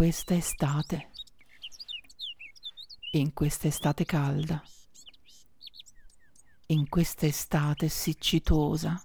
[0.00, 1.10] Questa estate
[3.10, 4.64] in questa estate calda,
[6.68, 8.98] in questa estate siccitosa,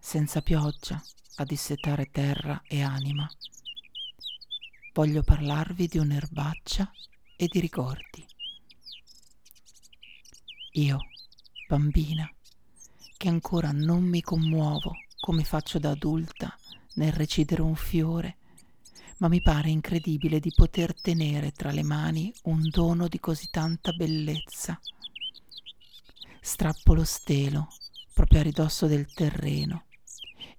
[0.00, 1.00] senza pioggia
[1.36, 3.30] a dissetare terra e anima.
[4.92, 6.90] Voglio parlarvi di un'erbaccia
[7.36, 8.26] e di ricordi.
[10.72, 10.98] Io,
[11.68, 12.28] bambina,
[13.16, 16.52] che ancora non mi commuovo come faccio da adulta
[16.94, 18.38] nel recidere un fiore
[19.20, 23.92] ma mi pare incredibile di poter tenere tra le mani un dono di così tanta
[23.92, 24.80] bellezza.
[26.40, 27.68] Strappo lo stelo
[28.14, 29.84] proprio a ridosso del terreno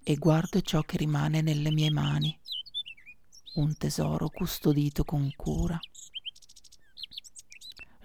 [0.03, 2.39] e guardo ciò che rimane nelle mie mani,
[3.55, 5.79] un tesoro custodito con cura.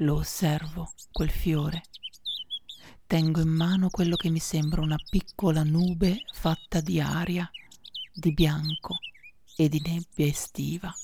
[0.01, 1.83] Lo osservo, quel fiore.
[3.07, 7.49] Tengo in mano quello che mi sembra una piccola nube fatta di aria,
[8.13, 8.97] di bianco,
[9.57, 10.95] e di nebbia estiva.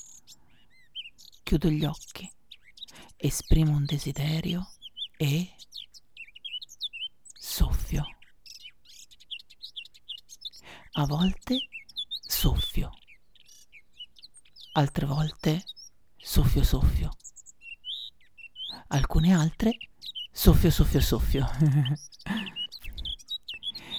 [1.41, 2.31] Chiudo gli occhi,
[3.17, 4.69] esprimo un desiderio
[5.17, 5.55] e
[7.33, 8.05] soffio.
[10.95, 11.57] A volte
[12.21, 12.91] soffio,
[14.73, 15.63] altre volte
[16.15, 17.09] soffio soffio,
[18.89, 19.75] alcune altre
[20.31, 21.49] soffio soffio soffio.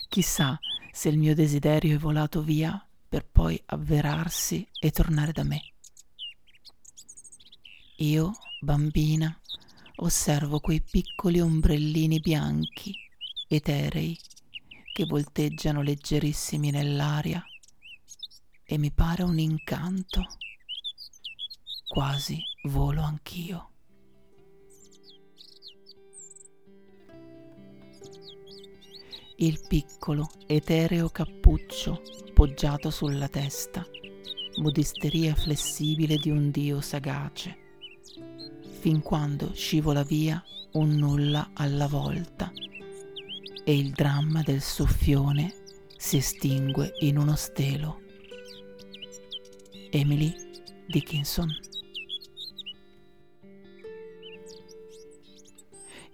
[0.08, 0.56] Chissà
[0.92, 2.80] se il mio desiderio è volato via
[3.14, 5.62] per poi avverarsi e tornare da me.
[7.98, 9.40] Io, bambina,
[9.98, 12.92] osservo quei piccoli ombrellini bianchi,
[13.46, 14.18] eterei,
[14.92, 17.40] che volteggiano leggerissimi nell'aria
[18.64, 20.26] e mi pare un incanto.
[21.86, 23.70] Quasi volo anch'io.
[29.36, 33.86] Il piccolo, etereo cappuccio poggiato sulla testa,
[34.56, 37.56] modisteria flessibile di un dio sagace,
[38.80, 42.52] fin quando scivola via un nulla alla volta
[43.64, 45.54] e il dramma del soffione
[45.96, 48.00] si estingue in uno stelo.
[49.90, 50.34] Emily
[50.88, 51.48] Dickinson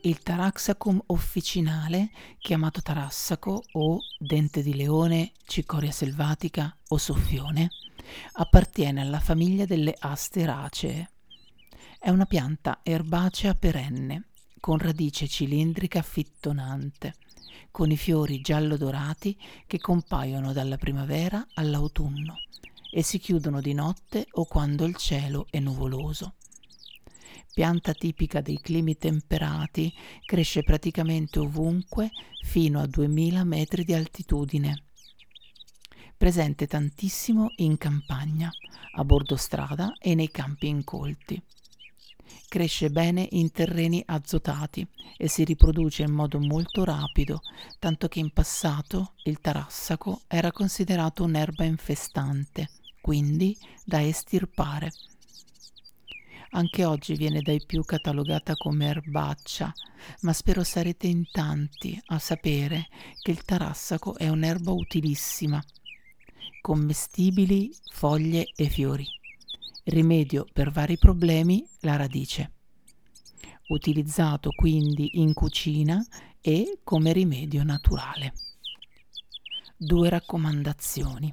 [0.02, 7.70] il Taraxacum officinale, chiamato tarassaco o dente di leone, cicoria selvatica o soffione,
[8.32, 11.10] appartiene alla famiglia delle asteracee.
[11.98, 14.28] È una pianta erbacea perenne,
[14.58, 17.14] con radice cilindrica fittonante,
[17.70, 22.36] con i fiori giallo-dorati che compaiono dalla primavera all'autunno
[22.90, 26.34] e si chiudono di notte o quando il cielo è nuvoloso
[27.52, 29.92] pianta tipica dei climi temperati,
[30.24, 32.10] cresce praticamente ovunque
[32.42, 34.84] fino a 2000 metri di altitudine.
[36.16, 38.50] Presente tantissimo in campagna,
[38.96, 41.42] a bordo strada e nei campi incolti.
[42.48, 47.40] Cresce bene in terreni azotati e si riproduce in modo molto rapido,
[47.78, 54.90] tanto che in passato il tarassaco era considerato un'erba infestante, quindi da estirpare
[56.50, 59.72] anche oggi viene dai più catalogata come erbaccia,
[60.22, 62.88] ma spero sarete in tanti a sapere
[63.20, 65.62] che il tarassaco è un'erba utilissima,
[66.60, 69.06] commestibili foglie e fiori.
[69.84, 72.52] Rimedio per vari problemi, la radice.
[73.68, 76.04] Utilizzato quindi in cucina
[76.40, 78.32] e come rimedio naturale.
[79.76, 81.32] Due raccomandazioni.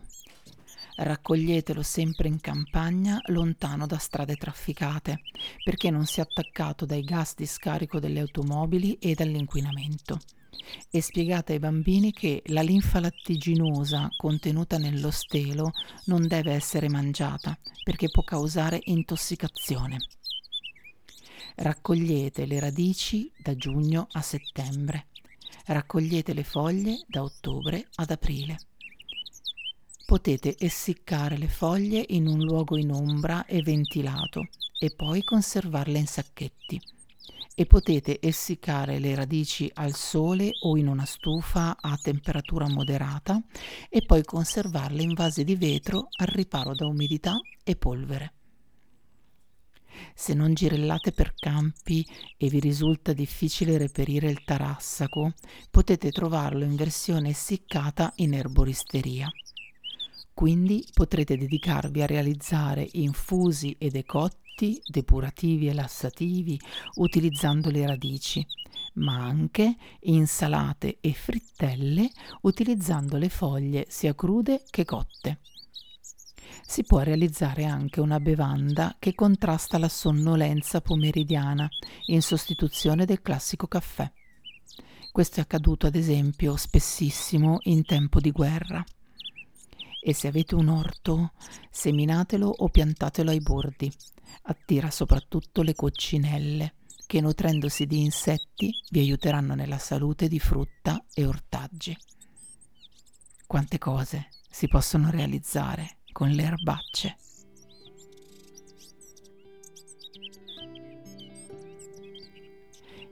[0.99, 5.19] Raccoglietelo sempre in campagna, lontano da strade trafficate,
[5.63, 10.19] perché non sia attaccato dai gas di scarico delle automobili e dall'inquinamento.
[10.89, 15.71] E spiegate ai bambini che la linfa lattiginosa contenuta nello stelo
[16.05, 19.97] non deve essere mangiata, perché può causare intossicazione.
[21.57, 25.09] Raccogliete le radici da giugno a settembre.
[25.65, 28.57] Raccogliete le foglie da ottobre ad aprile.
[30.07, 34.48] Potete essiccare le foglie in un luogo in ombra e ventilato
[34.80, 36.81] e poi conservarle in sacchetti.
[37.54, 43.44] E potete essiccare le radici al sole o in una stufa a temperatura moderata
[43.89, 48.33] e poi conservarle in vasi di vetro al riparo da umidità e polvere.
[50.15, 52.07] Se non girellate per campi
[52.38, 55.33] e vi risulta difficile reperire il tarassaco,
[55.69, 59.30] potete trovarlo in versione essiccata in erboristeria.
[60.38, 66.62] Quindi potrete dedicarvi a realizzare infusi e decotti, depurativi e lassativi
[66.98, 68.45] utilizzando le radici,
[68.98, 72.07] ma anche insalate e frittelle
[72.42, 75.39] utilizzando le foglie sia crude che cotte
[76.68, 81.68] si può realizzare anche una bevanda che contrasta la sonnolenza pomeridiana
[82.07, 84.12] in sostituzione del classico caffè.
[85.12, 88.86] Questo è accaduto ad esempio spessissimo in tempo di guerra.
[89.99, 91.33] E se avete un orto,
[91.69, 93.91] seminatelo o piantatelo ai bordi.
[94.44, 96.75] Attira soprattutto le coccinelle,
[97.07, 101.97] che nutrendosi di insetti vi aiuteranno nella salute di frutta e ortaggi.
[103.47, 107.17] Quante cose si possono realizzare con le erbacce.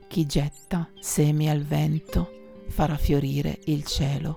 [0.08, 4.36] Chi getta semi al vento farà fiorire il cielo.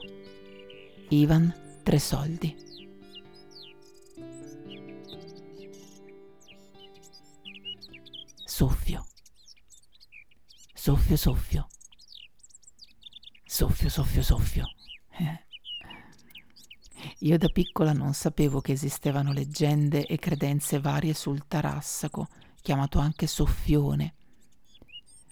[1.10, 2.56] Ivan Tresoldi.
[8.46, 9.08] Soffio.
[10.72, 11.68] Soffio, soffio.
[13.44, 14.66] Soffio, soffio, soffio.
[15.18, 15.46] Eh.
[17.22, 22.28] Io da piccola non sapevo che esistevano leggende e credenze varie sul tarassaco,
[22.62, 24.14] chiamato anche soffione.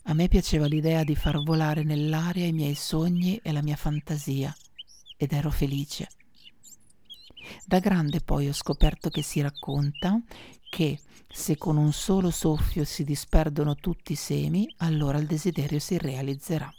[0.05, 4.51] A me piaceva l'idea di far volare nell'aria i miei sogni e la mia fantasia,
[5.17, 6.07] ed ero felice.
[7.65, 10.21] Da grande poi ho scoperto che si racconta
[10.69, 10.99] che
[11.29, 16.71] se con un solo soffio si disperdono tutti i semi, allora il desiderio si realizzerà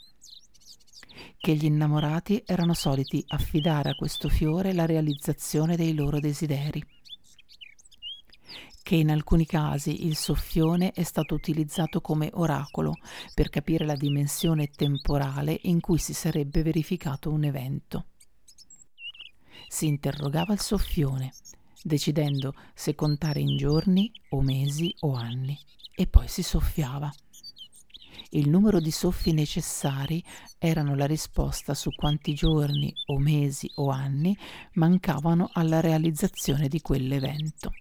[1.39, 6.85] che gli innamorati erano soliti affidare a questo fiore la realizzazione dei loro desideri,
[8.83, 12.95] che in alcuni casi il soffione è stato utilizzato come oracolo
[13.35, 18.07] per capire la dimensione temporale in cui si sarebbe verificato un evento.
[19.69, 21.33] Si interrogava il soffione,
[21.83, 25.59] decidendo se contare in giorni o mesi o anni,
[25.95, 27.13] e poi si soffiava
[28.33, 30.23] il numero di soffi necessari
[30.59, 34.37] erano la risposta su quanti giorni o mesi o anni
[34.75, 37.73] mancavano alla realizzazione di quell'evento.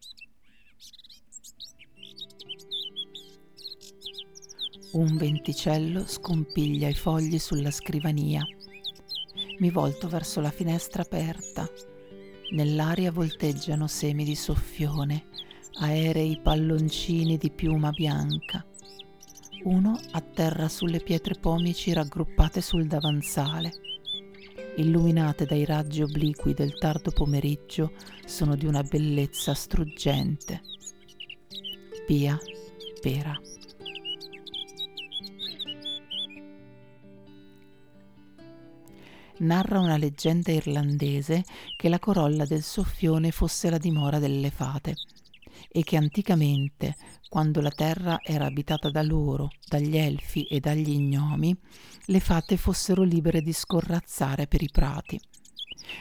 [4.94, 8.42] Un venticello scompiglia i fogli sulla scrivania.
[9.58, 11.70] Mi volto verso la finestra aperta.
[12.52, 15.26] Nell'aria volteggiano semi di soffione,
[15.80, 18.66] aerei palloncini di piuma bianca
[19.64, 23.72] uno atterra sulle pietre pomici raggruppate sul davanzale.
[24.78, 27.92] Illuminate dai raggi obliqui del tardo pomeriggio,
[28.26, 30.62] sono di una bellezza struggente.
[32.06, 32.38] Pia
[33.02, 33.38] Pera.
[39.40, 41.44] Narra una leggenda irlandese
[41.78, 44.96] che la corolla del soffione fosse la dimora delle fate
[45.70, 46.96] e che anticamente,
[47.30, 51.56] quando la terra era abitata da loro, dagli elfi e dagli gnomi,
[52.06, 55.22] le fate fossero libere di scorrazzare per i prati.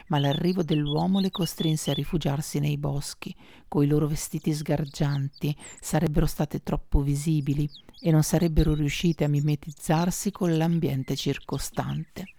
[0.06, 3.36] Ma l'arrivo dell'uomo le costrinse a rifugiarsi nei boschi,
[3.68, 7.68] coi loro vestiti sgargianti sarebbero state troppo visibili
[8.00, 12.30] e non sarebbero riuscite a mimetizzarsi con l'ambiente circostante.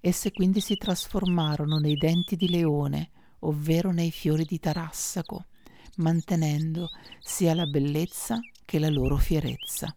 [0.00, 3.10] Esse quindi si trasformarono nei denti di leone,
[3.40, 5.46] ovvero nei fiori di tarassaco,
[5.96, 9.94] mantenendo sia la bellezza che la loro fierezza.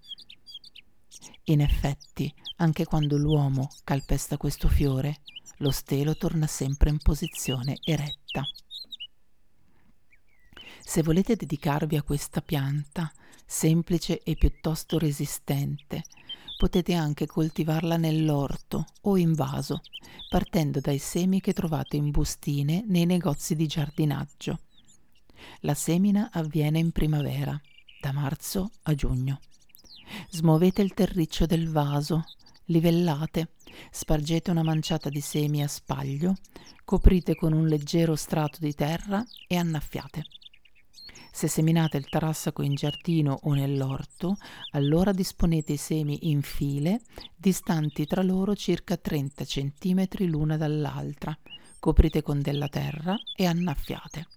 [1.46, 5.22] In effetti, anche quando l'uomo calpesta questo fiore,
[5.58, 8.44] lo stelo torna sempre in posizione eretta.
[10.86, 13.12] Se volete dedicarvi a questa pianta,
[13.46, 16.04] semplice e piuttosto resistente,
[16.58, 19.82] potete anche coltivarla nell'orto o in vaso,
[20.30, 24.60] partendo dai semi che trovate in bustine nei negozi di giardinaggio.
[25.62, 27.60] La semina avviene in primavera,
[28.02, 29.40] da marzo a giugno.
[30.30, 32.24] Smuovete il terriccio del vaso,
[32.66, 33.54] livellate,
[33.92, 36.36] spargete una manciata di semi a spaglio,
[36.86, 40.26] coprite con un leggero strato di terra e annaffiate.
[41.36, 44.38] Se seminate il tarassaco in giardino o nell'orto,
[44.74, 47.02] allora disponete i semi in file,
[47.36, 51.36] distanti tra loro circa 30 cm l'una dall'altra,
[51.80, 54.28] coprite con della terra e annaffiate.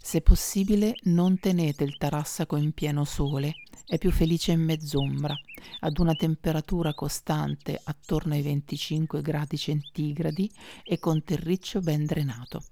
[0.00, 5.36] Se possibile non tenete il tarassaco in pieno sole, è più felice in mezz'ombra,
[5.80, 10.50] ad una temperatura costante attorno ai 25 gradi centigradi
[10.82, 12.62] e con terriccio ben drenato.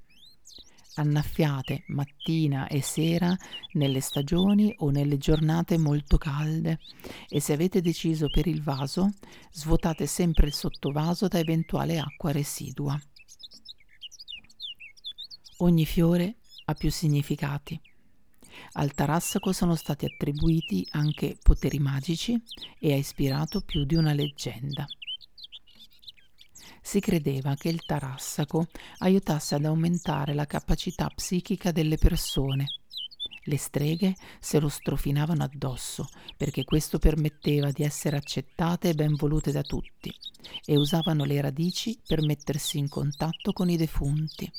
[0.99, 3.37] Annaffiate mattina e sera
[3.73, 6.81] nelle stagioni o nelle giornate molto calde
[7.28, 9.11] e se avete deciso per il vaso,
[9.52, 13.00] svuotate sempre il sottovaso da eventuale acqua residua.
[15.59, 16.37] Ogni fiore
[16.67, 17.81] ha più significati.
[18.73, 22.40] Al tarassaco sono stati attribuiti anche poteri magici
[22.78, 24.87] e ha ispirato più di una leggenda.
[26.88, 28.68] Si credeva che il tarassaco
[29.00, 32.64] aiutasse ad aumentare la capacità psichica delle persone.
[33.45, 39.52] Le streghe se lo strofinavano addosso perché questo permetteva di essere accettate e ben volute
[39.52, 40.11] da tutti
[40.64, 44.50] e usavano le radici per mettersi in contatto con i defunti.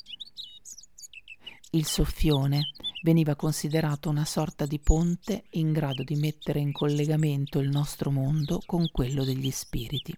[1.72, 2.68] Il soffione
[3.02, 8.62] veniva considerato una sorta di ponte in grado di mettere in collegamento il nostro mondo
[8.64, 10.16] con quello degli spiriti.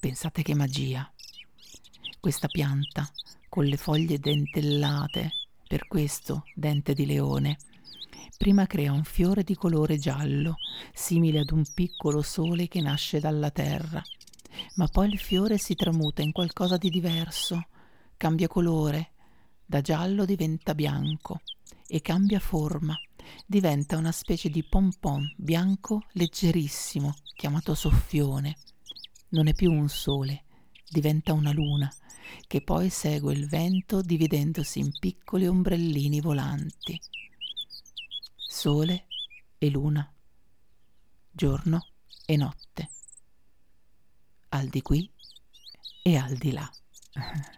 [0.00, 1.12] Pensate che magia!
[2.20, 3.10] Questa pianta,
[3.48, 5.32] con le foglie dentellate,
[5.66, 7.58] per questo dente di leone,
[8.36, 10.54] prima crea un fiore di colore giallo,
[10.94, 14.00] simile ad un piccolo sole che nasce dalla terra,
[14.76, 17.66] ma poi il fiore si tramuta in qualcosa di diverso,
[18.16, 19.10] cambia colore,
[19.66, 21.40] da giallo diventa bianco
[21.88, 22.96] e cambia forma.
[23.44, 28.56] Diventa una specie di pompon bianco leggerissimo, chiamato soffione.
[29.30, 30.44] Non è più un sole,
[30.88, 31.92] diventa una luna,
[32.46, 36.98] che poi segue il vento dividendosi in piccoli ombrellini volanti.
[38.34, 39.06] Sole
[39.58, 40.10] e luna,
[41.30, 41.88] giorno
[42.24, 42.90] e notte,
[44.50, 45.10] al di qui
[46.02, 46.70] e al di là.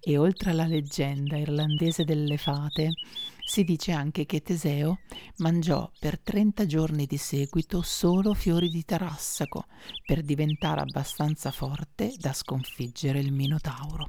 [0.00, 2.90] E oltre alla leggenda irlandese delle fate,
[3.42, 4.98] si dice anche che Teseo
[5.38, 9.66] mangiò per 30 giorni di seguito solo fiori di tarassaco
[10.04, 14.06] per diventare abbastanza forte da sconfiggere il Minotauro.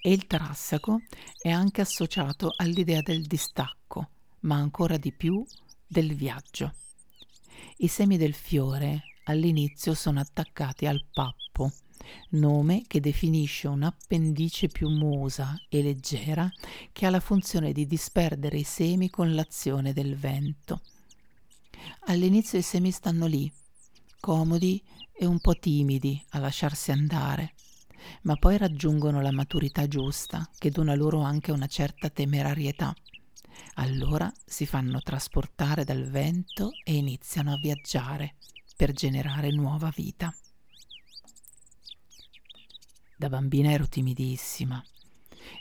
[0.00, 1.00] E il tarassaco
[1.40, 4.08] è anche associato all'idea del distacco,
[4.40, 5.44] ma ancora di più
[5.86, 6.72] del viaggio.
[7.78, 11.72] I semi del fiore all'inizio sono attaccati al pappo
[12.30, 16.50] nome che definisce un'appendice piumosa e leggera
[16.92, 20.80] che ha la funzione di disperdere i semi con l'azione del vento.
[22.06, 23.50] All'inizio i semi stanno lì,
[24.20, 24.82] comodi
[25.12, 27.54] e un po' timidi a lasciarsi andare,
[28.22, 32.94] ma poi raggiungono la maturità giusta che dona loro anche una certa temerarietà.
[33.74, 38.34] Allora si fanno trasportare dal vento e iniziano a viaggiare
[38.76, 40.34] per generare nuova vita.
[43.18, 44.84] Da bambina ero timidissima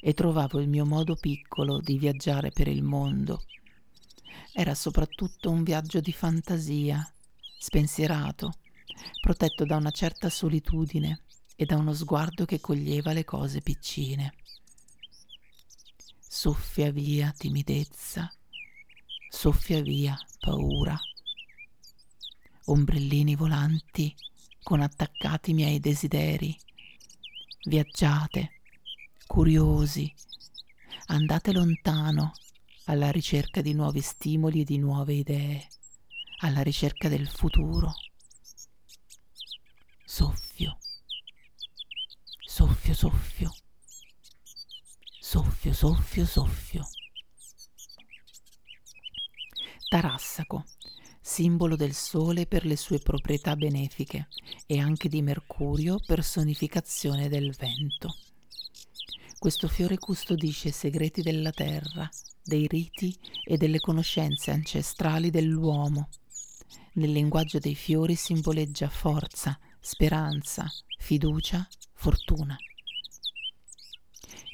[0.01, 3.45] e trovavo il mio modo piccolo di viaggiare per il mondo.
[4.51, 7.01] Era soprattutto un viaggio di fantasia,
[7.57, 8.55] spensierato,
[9.21, 11.21] protetto da una certa solitudine
[11.55, 14.33] e da uno sguardo che coglieva le cose piccine.
[16.19, 18.29] Soffia via timidezza,
[19.29, 20.99] soffia via paura.
[22.65, 24.13] Ombrellini volanti
[24.61, 26.53] con attaccati miei desideri
[27.65, 28.61] viaggiate,
[29.25, 30.13] curiosi,
[31.07, 32.33] andate lontano
[32.85, 35.67] alla ricerca di nuovi stimoli e di nuove idee,
[36.41, 37.93] alla ricerca del futuro.
[40.03, 40.77] Soffio,
[42.45, 43.53] soffio, soffio,
[45.19, 46.87] soffio, soffio, soffio.
[49.89, 50.65] Tarassaco
[51.27, 54.27] simbolo del Sole per le sue proprietà benefiche
[54.67, 58.15] e anche di Mercurio, personificazione del vento.
[59.39, 62.07] Questo fiore custodisce i segreti della terra,
[62.43, 66.09] dei riti e delle conoscenze ancestrali dell'uomo.
[66.93, 72.55] Nel linguaggio dei fiori simboleggia forza, speranza, fiducia, fortuna.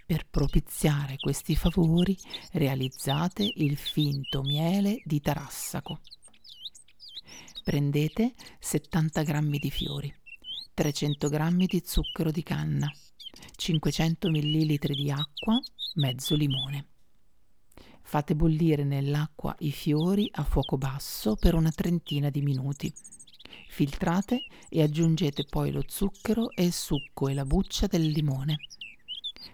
[0.06, 2.18] Per propiziare questi favori
[2.54, 6.00] realizzate il finto miele di Tarassaco.
[7.64, 10.12] Prendete 70 g di fiori,
[10.74, 12.92] 300 g di zucchero di canna,
[13.56, 15.60] 500 ml di acqua,
[15.96, 16.88] mezzo limone.
[18.02, 22.92] Fate bollire nell'acqua i fiori a fuoco basso per una trentina di minuti.
[23.70, 28.58] Filtrate e aggiungete poi lo zucchero e il succo e la buccia del limone.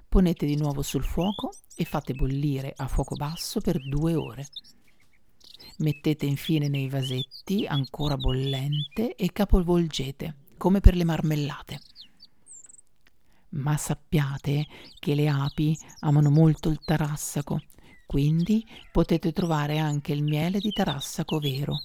[0.08, 4.48] Ponete di nuovo sul fuoco e fate bollire a fuoco basso per due ore.
[5.78, 11.80] Mettete infine nei vasetti, ancora bollente, e capovolgete, come per le marmellate.
[13.50, 14.66] Ma sappiate
[15.00, 17.62] che le api amano molto il tarassaco,
[18.06, 21.78] quindi potete trovare anche il miele di tarassaco vero,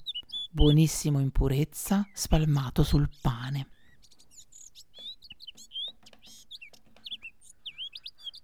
[0.51, 3.67] buonissimo in purezza, spalmato sul pane.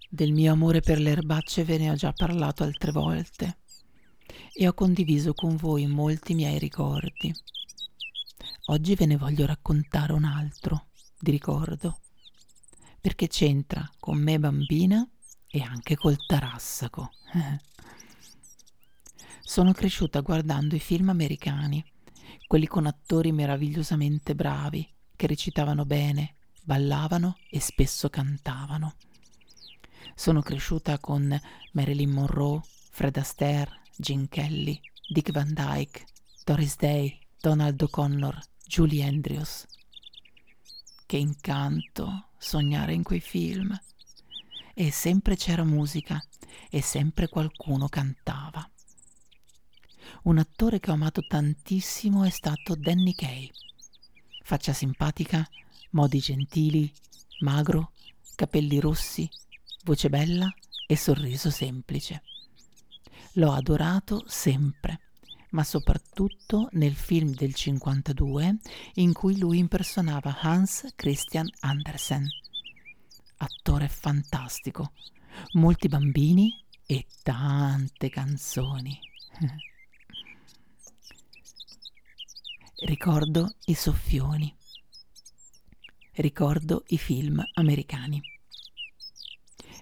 [0.10, 3.58] Del mio amore per le erbacce ve ne ho già parlato altre volte
[4.62, 7.34] e ho condiviso con voi molti miei ricordi.
[8.66, 10.88] Oggi ve ne voglio raccontare un altro
[11.18, 12.02] di ricordo,
[13.00, 15.10] perché c'entra con me bambina
[15.48, 17.10] e anche col tarassaco.
[19.40, 21.82] Sono cresciuta guardando i film americani,
[22.46, 24.86] quelli con attori meravigliosamente bravi,
[25.16, 28.96] che recitavano bene, ballavano e spesso cantavano.
[30.16, 31.34] Sono cresciuta con
[31.72, 32.60] Marilyn Monroe,
[32.92, 34.80] Fred Astaire, Gene Kelly,
[35.10, 36.06] Dick Van Dyke,
[36.46, 39.66] Doris Day, Donald O'Connor, Julie Andrews.
[41.06, 43.78] Che incanto sognare in quei film.
[44.74, 46.18] E sempre c'era musica
[46.70, 48.66] e sempre qualcuno cantava.
[50.24, 53.52] Un attore che ho amato tantissimo è stato Danny Kaye.
[54.44, 55.46] Faccia simpatica,
[55.92, 56.90] modi gentili,
[57.42, 57.92] magro,
[58.36, 59.30] capelli rossi,
[59.84, 60.50] voce bella
[60.88, 62.24] e sorriso semplice.
[63.34, 65.02] L'ho adorato sempre,
[65.52, 68.58] ma soprattutto nel film del 52
[68.96, 72.28] in cui lui impersonava Hans Christian Andersen.
[73.38, 74.94] Attore fantastico,
[75.54, 76.52] molti bambini
[76.86, 79.00] e tante canzoni.
[82.86, 84.56] Ricordo i soffioni.
[86.14, 88.20] Ricordo i film americani.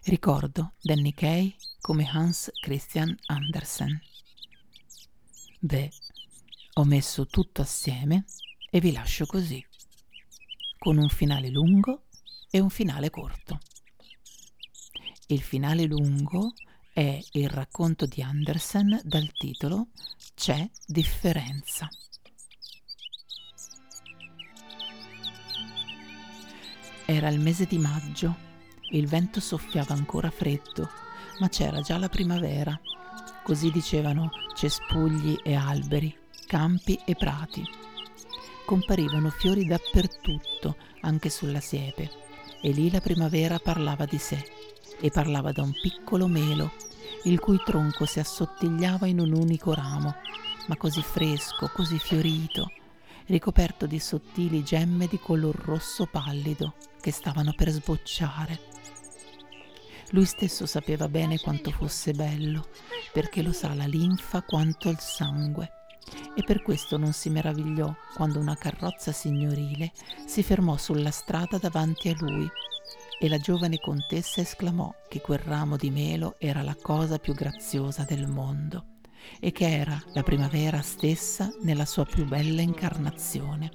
[0.03, 1.55] Ricordo Danny Kaye
[1.87, 3.97] come Hans Christian Andersen.
[5.61, 5.89] Beh,
[6.73, 8.25] ho messo tutto assieme
[8.69, 9.65] e vi lascio così,
[10.77, 12.07] con un finale lungo
[12.51, 13.59] e un finale corto.
[15.27, 16.51] Il finale lungo
[16.91, 19.87] è il racconto di Andersen dal titolo
[20.35, 21.87] C'è differenza.
[27.05, 28.35] Era il mese di maggio,
[28.91, 31.05] il vento soffiava ancora freddo,
[31.39, 32.79] ma c'era già la primavera.
[33.43, 37.63] Così dicevano cespugli e alberi, campi e prati.
[38.65, 42.09] Comparivano fiori dappertutto, anche sulla siepe,
[42.61, 44.43] e lì la primavera parlava di sé,
[44.99, 46.73] e parlava da un piccolo melo,
[47.23, 50.15] il cui tronco si assottigliava in un unico ramo,
[50.67, 52.71] ma così fresco, così fiorito,
[53.27, 58.59] ricoperto di sottili gemme di color rosso pallido che stavano per sbocciare.
[60.11, 62.69] Lui stesso sapeva bene quanto fosse bello,
[63.11, 65.69] perché lo sa la linfa quanto il sangue,
[66.35, 69.91] e per questo non si meravigliò quando una carrozza signorile
[70.25, 72.49] si fermò sulla strada davanti a lui
[73.19, 78.03] e la giovane contessa esclamò che quel ramo di melo era la cosa più graziosa
[78.03, 78.85] del mondo
[79.39, 83.71] e che era la primavera stessa nella sua più bella incarnazione.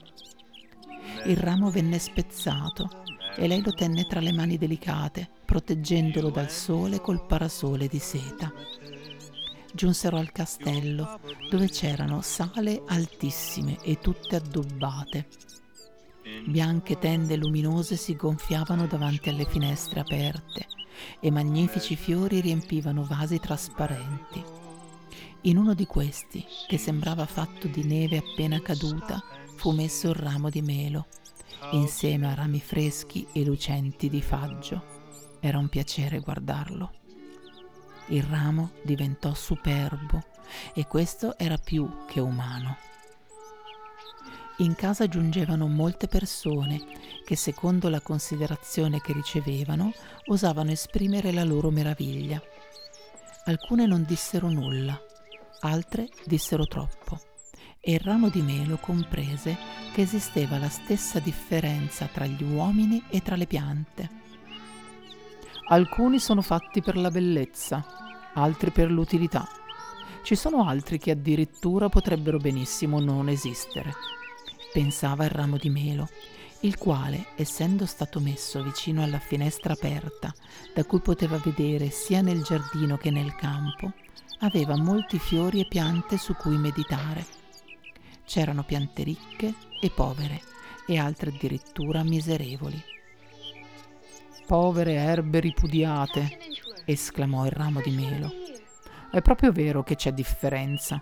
[1.27, 3.03] Il ramo venne spezzato
[3.37, 8.53] e lei lo tenne tra le mani delicate, proteggendolo dal sole col parasole di seta.
[9.73, 11.19] Giunsero al castello,
[11.51, 15.29] dove c'erano sale altissime e tutte addobbate.
[16.47, 20.67] Bianche tende luminose si gonfiavano davanti alle finestre aperte
[21.21, 24.43] e magnifici fiori riempivano vasi trasparenti.
[25.43, 29.21] In uno di questi, che sembrava fatto di neve appena caduta,
[29.57, 31.07] fu messo il ramo di melo,
[31.73, 35.01] insieme a rami freschi e lucenti di faggio.
[35.41, 36.93] Era un piacere guardarlo.
[38.09, 40.23] Il ramo diventò superbo
[40.75, 42.77] e questo era più che umano.
[44.59, 46.81] In casa giungevano molte persone
[47.25, 49.93] che, secondo la considerazione che ricevevano,
[50.27, 52.41] osavano esprimere la loro meraviglia.
[53.47, 55.01] Alcune non dissero nulla,
[55.61, 57.19] altre dissero troppo,
[57.85, 59.59] e il ramo di melo comprese
[59.93, 64.09] che esisteva la stessa differenza tra gli uomini e tra le piante.
[65.67, 67.85] Alcuni sono fatti per la bellezza,
[68.35, 69.49] altri per l'utilità.
[70.23, 73.93] Ci sono altri che addirittura potrebbero benissimo non esistere,
[74.73, 76.09] pensava il ramo di melo,
[76.61, 80.33] il quale, essendo stato messo vicino alla finestra aperta,
[80.73, 83.91] da cui poteva vedere sia nel giardino che nel campo,
[84.41, 87.42] aveva molti fiori e piante su cui meditare.
[88.25, 90.41] C'erano piante ricche e povere
[90.87, 92.83] e altre addirittura miserevoli.
[94.47, 96.39] Povere erbe ripudiate,
[96.85, 98.31] esclamò il ramo di melo.
[99.11, 101.01] È proprio vero che c'è differenza.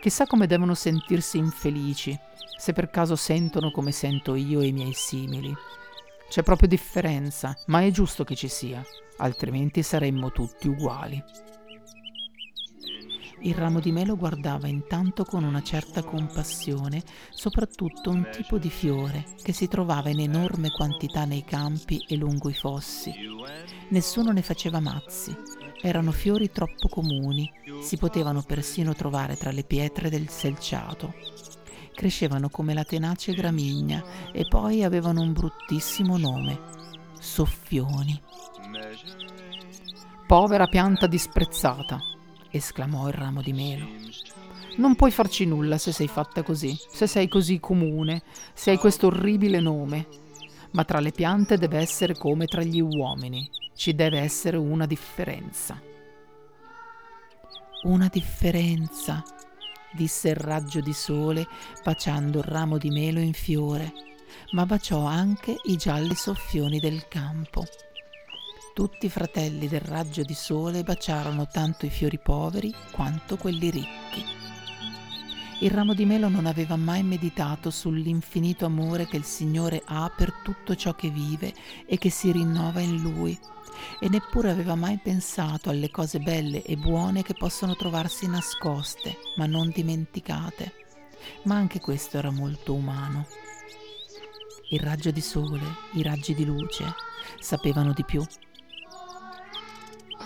[0.00, 2.18] Chissà come devono sentirsi infelici,
[2.58, 5.54] se per caso sentono come sento io e i miei simili.
[6.28, 8.84] C'è proprio differenza, ma è giusto che ci sia,
[9.18, 11.22] altrimenti saremmo tutti uguali.
[13.46, 19.24] Il ramo di melo guardava intanto con una certa compassione soprattutto un tipo di fiore
[19.40, 23.14] che si trovava in enorme quantità nei campi e lungo i fossi.
[23.90, 25.32] Nessuno ne faceva mazzi,
[25.80, 27.48] erano fiori troppo comuni,
[27.80, 31.14] si potevano persino trovare tra le pietre del selciato.
[31.94, 36.58] Crescevano come la tenace gramigna e poi avevano un bruttissimo nome,
[37.20, 38.20] soffioni.
[40.26, 42.00] Povera pianta disprezzata,
[42.50, 43.86] esclamò il ramo di melo.
[44.76, 49.06] Non puoi farci nulla se sei fatta così, se sei così comune, se hai questo
[49.06, 50.06] orribile nome.
[50.72, 55.80] Ma tra le piante deve essere come tra gli uomini, ci deve essere una differenza.
[57.84, 59.22] Una differenza,
[59.92, 61.46] disse il raggio di sole
[61.82, 63.92] baciando il ramo di melo in fiore,
[64.52, 67.64] ma baciò anche i gialli soffioni del campo.
[68.76, 74.22] Tutti i fratelli del raggio di sole baciarono tanto i fiori poveri quanto quelli ricchi.
[75.60, 80.30] Il ramo di melo non aveva mai meditato sull'infinito amore che il Signore ha per
[80.44, 81.54] tutto ciò che vive
[81.86, 83.40] e che si rinnova in lui,
[83.98, 89.46] e neppure aveva mai pensato alle cose belle e buone che possono trovarsi nascoste, ma
[89.46, 90.74] non dimenticate.
[91.44, 93.26] Ma anche questo era molto umano.
[94.68, 96.84] Il raggio di sole, i raggi di luce,
[97.40, 98.22] sapevano di più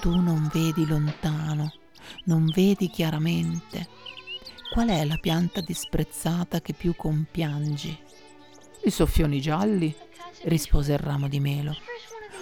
[0.01, 1.75] tu non vedi lontano,
[2.25, 3.87] non vedi chiaramente.
[4.73, 7.99] Qual è la pianta disprezzata che più compiangi?
[8.85, 9.95] I soffioni gialli,
[10.45, 11.77] rispose il ramo di melo.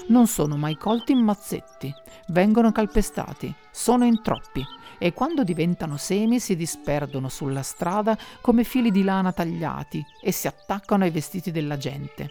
[0.06, 1.92] Non sono mai colti in mazzetti,
[2.28, 4.64] vengono calpestati, sono in troppi
[4.96, 10.46] e quando diventano semi si disperdono sulla strada come fili di lana tagliati e si
[10.46, 12.30] attaccano ai vestiti della gente.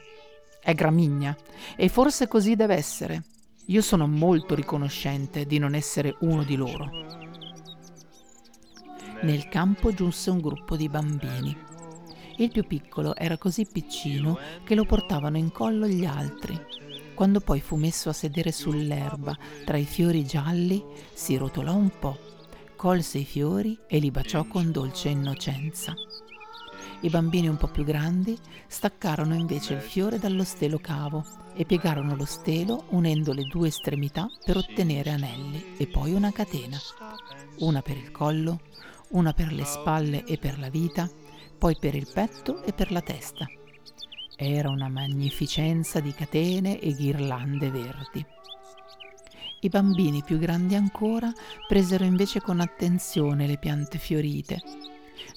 [0.62, 1.36] È gramigna
[1.76, 3.24] e forse così deve essere.
[3.70, 6.90] Io sono molto riconoscente di non essere uno di loro.
[9.24, 11.56] Nel campo giunse un gruppo di bambini.
[12.38, 16.58] Il più piccolo era così piccino che lo portavano in collo gli altri.
[17.14, 22.18] Quando poi fu messo a sedere sull'erba tra i fiori gialli, si rotolò un po',
[22.78, 25.94] colse i fiori e li baciò con dolce innocenza.
[27.02, 32.16] I bambini un po' più grandi staccarono invece il fiore dallo stelo cavo e piegarono
[32.16, 36.78] lo stelo unendo le due estremità per ottenere anelli e poi una catena,
[37.60, 38.62] una per il collo,
[39.10, 41.08] una per le spalle e per la vita,
[41.56, 43.48] poi per il petto e per la testa.
[44.36, 48.26] Era una magnificenza di catene e ghirlande verdi.
[49.60, 51.32] I bambini più grandi ancora
[51.68, 54.62] presero invece con attenzione le piante fiorite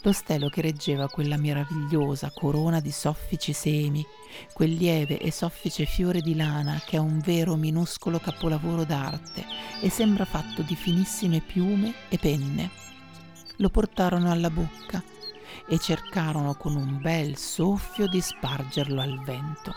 [0.02, 4.04] lo stelo che reggeva quella meravigliosa corona di soffici semi,
[4.52, 9.44] quel lieve e soffice fiore di lana che è un vero minuscolo capolavoro d'arte
[9.82, 12.70] e sembra fatto di finissime piume e penne.
[13.56, 15.02] Lo portarono alla bocca
[15.68, 19.74] e cercarono con un bel soffio di spargerlo al vento.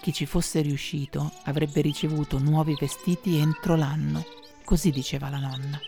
[0.00, 4.24] Chi ci fosse riuscito avrebbe ricevuto nuovi vestiti entro l'anno,
[4.64, 5.80] così diceva la nonna.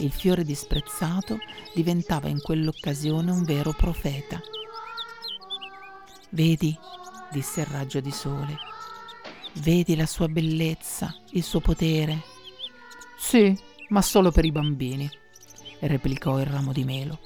[0.00, 1.38] Il fiore disprezzato
[1.74, 4.40] diventava in quell'occasione un vero profeta.
[6.30, 6.74] Vedi,
[7.30, 8.56] disse il raggio di sole,
[9.56, 12.22] vedi la sua bellezza, il suo potere.
[13.18, 13.54] Sì,
[13.88, 15.10] ma solo per i bambini,
[15.80, 17.20] replicò il ramo di melo.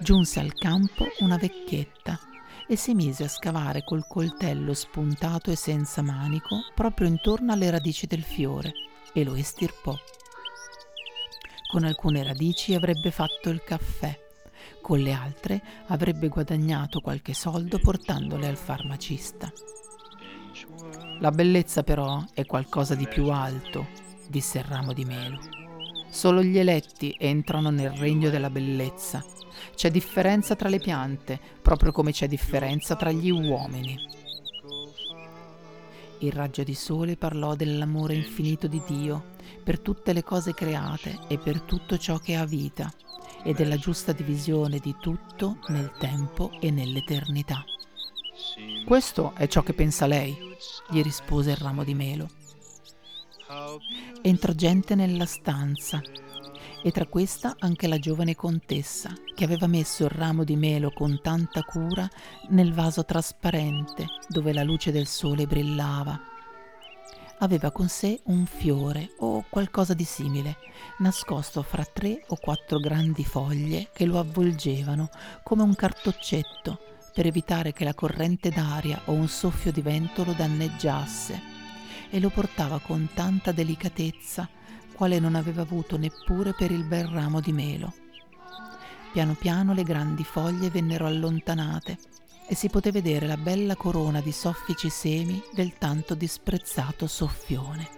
[0.00, 2.18] Giunse al campo una vecchietta
[2.66, 8.06] e si mise a scavare col coltello spuntato e senza manico proprio intorno alle radici
[8.08, 8.72] del fiore
[9.12, 9.96] e lo estirpò.
[11.70, 14.18] Con alcune radici avrebbe fatto il caffè,
[14.80, 19.52] con le altre avrebbe guadagnato qualche soldo portandole al farmacista.
[21.20, 23.86] La bellezza però è qualcosa di più alto,
[24.30, 25.40] disse il ramo di melo.
[26.08, 29.22] Solo gli eletti entrano nel regno della bellezza.
[29.74, 34.17] C'è differenza tra le piante, proprio come c'è differenza tra gli uomini.
[36.20, 41.38] Il raggio di sole parlò dell'amore infinito di Dio per tutte le cose create e
[41.38, 42.92] per tutto ciò che ha vita
[43.44, 47.64] e della giusta divisione di tutto nel tempo e nell'eternità.
[48.84, 50.36] Questo è ciò che pensa lei,
[50.90, 52.28] gli rispose il ramo di melo.
[54.22, 56.00] Entrò gente nella stanza
[56.82, 61.20] e tra questa anche la giovane contessa che aveva messo il ramo di melo con
[61.22, 62.08] tanta cura
[62.50, 66.20] nel vaso trasparente dove la luce del sole brillava.
[67.40, 70.56] Aveva con sé un fiore o qualcosa di simile,
[70.98, 75.08] nascosto fra tre o quattro grandi foglie che lo avvolgevano
[75.44, 76.78] come un cartoccetto
[77.14, 81.56] per evitare che la corrente d'aria o un soffio di vento lo danneggiasse,
[82.10, 84.48] e lo portava con tanta delicatezza
[84.98, 87.94] quale non aveva avuto neppure per il bel ramo di melo.
[89.12, 91.96] Piano piano le grandi foglie vennero allontanate
[92.48, 97.88] e si poté vedere la bella corona di soffici semi del tanto disprezzato soffione.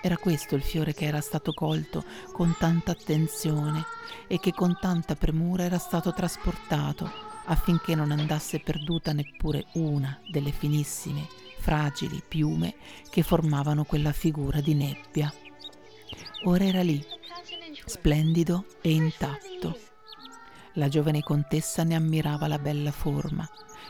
[0.00, 3.84] Era questo il fiore che era stato colto con tanta attenzione
[4.28, 10.52] e che con tanta premura era stato trasportato affinché non andasse perduta neppure una delle
[10.52, 11.26] finissime,
[11.58, 12.76] fragili piume
[13.10, 15.30] che formavano quella figura di nebbia.
[16.44, 17.04] Ora era lì,
[17.84, 19.78] splendido e intatto.
[20.74, 23.46] La giovane contessa ne ammirava la bella forma,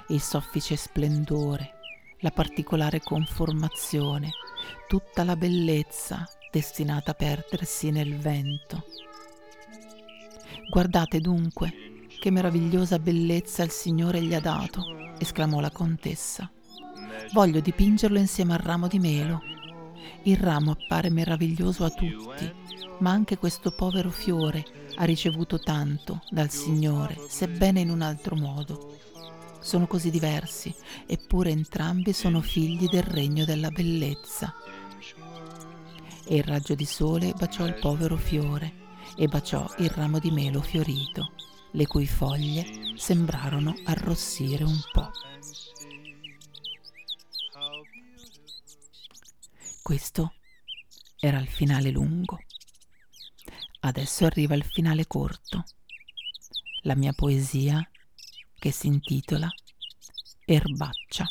[0.09, 1.75] il soffice splendore,
[2.21, 4.31] la particolare conformazione,
[4.89, 8.85] tutta la bellezza destinata a perdersi nel vento.
[10.69, 11.73] Guardate dunque
[12.19, 16.51] che meravigliosa bellezza il Signore gli ha dato, esclamò la contessa.
[17.33, 19.50] Voglio dipingerlo insieme al ramo di melo.
[20.25, 22.53] Il ramo appare meraviglioso a tutti,
[22.99, 24.65] ma anche questo povero fiore
[24.97, 28.99] ha ricevuto tanto dal Signore, sebbene in un altro modo.
[29.61, 30.75] Sono così diversi,
[31.07, 34.55] eppure entrambi sono figli del regno della bellezza.
[36.27, 38.73] E il raggio di sole baciò il povero fiore
[39.17, 41.33] e baciò il ramo di melo fiorito,
[41.73, 45.11] le cui foglie sembrarono arrossire un po'.
[49.83, 50.35] Questo
[51.19, 52.39] era il finale lungo.
[53.81, 55.65] Adesso arriva il finale corto,
[56.83, 57.83] la mia poesia
[58.59, 59.49] che si intitola
[60.45, 61.25] Erbaccia.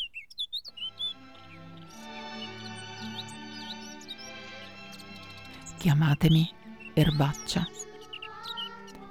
[5.78, 6.54] Chiamatemi
[6.94, 7.66] Erbaccia,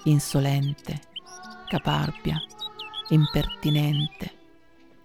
[0.05, 1.01] insolente,
[1.69, 2.39] caparbia,
[3.11, 4.37] impertinente,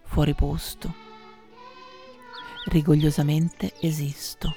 [0.04, 1.03] fuori posto.
[2.66, 4.56] Rigogliosamente esisto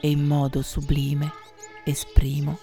[0.00, 1.32] e in modo sublime
[1.84, 2.58] esprimo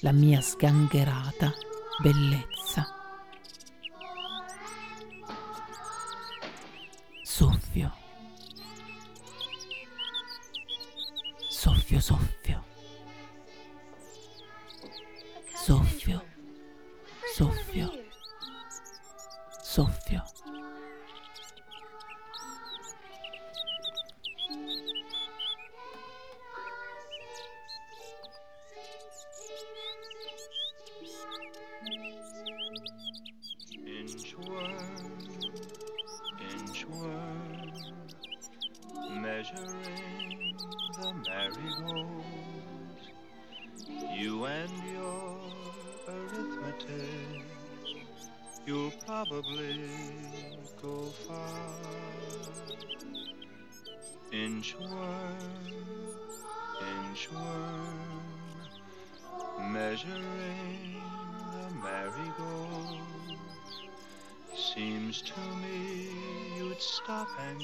[0.00, 1.52] la mia sgangherata
[2.00, 2.86] bellezza.
[7.22, 7.92] Soffio.
[11.48, 12.67] Soffio, soffio.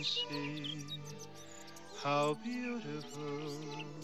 [0.04, 0.84] See.
[2.02, 4.03] How beautiful.